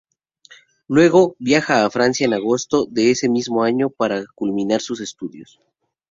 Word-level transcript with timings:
Luego, 0.87 1.35
viaja 1.37 1.85
a 1.85 1.89
Francia 1.91 2.25
en 2.25 2.33
agosto 2.33 2.87
de 2.89 3.11
ese 3.11 3.29
mismo 3.29 3.61
año, 3.63 3.91
para 3.91 4.25
culminar 4.33 4.81
sus 4.81 4.99
estudios. 4.99 5.59